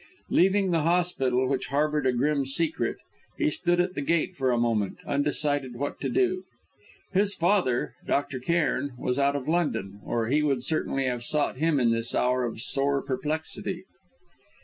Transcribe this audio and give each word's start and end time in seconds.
Leaving 0.31 0.71
the 0.71 0.81
hospital, 0.81 1.47
which 1.47 1.67
harboured 1.67 2.07
a 2.07 2.11
grim 2.11 2.43
secret, 2.43 2.97
he 3.37 3.51
stood 3.51 3.79
at 3.79 3.93
the 3.93 4.01
gate 4.01 4.35
for 4.35 4.49
a 4.51 4.57
moment, 4.57 4.97
undecided 5.05 5.75
what 5.75 6.01
to 6.01 6.09
do. 6.09 6.43
His 7.13 7.35
father, 7.35 7.93
Dr. 8.07 8.39
Cairn, 8.39 8.93
was 8.97 9.19
out 9.19 9.35
of 9.35 9.47
London, 9.47 9.99
or 10.03 10.29
he 10.29 10.41
would 10.41 10.63
certainly 10.63 11.05
have 11.05 11.23
sought 11.23 11.57
him 11.57 11.79
in 11.79 11.91
this 11.91 12.15
hour 12.15 12.45
of 12.45 12.61
sore 12.61 13.03
perplexity. 13.03 13.83